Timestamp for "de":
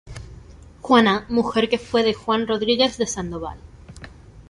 2.01-2.15, 2.97-3.05